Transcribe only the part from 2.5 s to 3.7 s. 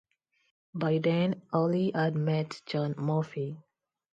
John Murphy.